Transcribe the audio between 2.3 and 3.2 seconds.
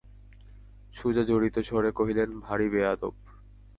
ভারী বেআদব!